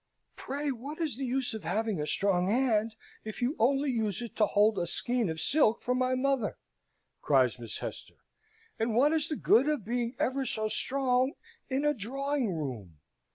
"Pray 0.35 0.71
what 0.71 0.99
is 0.99 1.15
the 1.15 1.25
use 1.25 1.53
of 1.53 1.63
having 1.63 2.01
a 2.01 2.07
strong 2.07 2.47
hand 2.47 2.95
if 3.23 3.39
you 3.39 3.55
only 3.59 3.91
use 3.91 4.19
it 4.19 4.35
to 4.35 4.47
hold 4.47 4.79
a 4.79 4.87
skein 4.87 5.29
of 5.29 5.39
silk 5.39 5.83
for 5.83 5.93
my 5.93 6.15
mother?" 6.15 6.57
cries 7.21 7.59
Miss 7.59 7.77
Hester; 7.77 8.15
"and 8.79 8.95
what 8.95 9.13
is 9.13 9.27
the 9.29 9.35
good 9.35 9.69
of 9.69 9.85
being 9.85 10.15
ever 10.17 10.43
so 10.43 10.67
strong 10.69 11.33
in 11.69 11.85
a 11.85 11.93
drawing 11.93 12.49
room? 12.49 12.97